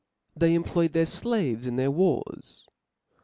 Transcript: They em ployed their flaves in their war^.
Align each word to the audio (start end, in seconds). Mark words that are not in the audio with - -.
They 0.35 0.55
em 0.55 0.63
ployed 0.63 0.93
their 0.93 1.05
flaves 1.05 1.67
in 1.67 1.75
their 1.75 1.91
war^. 1.91 2.23